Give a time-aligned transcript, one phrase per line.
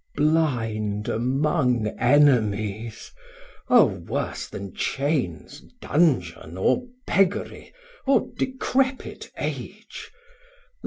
[0.15, 3.11] Blind among enemies,
[3.69, 7.71] O worse then chains, Dungeon, or beggery,
[8.07, 10.09] or decrepit age!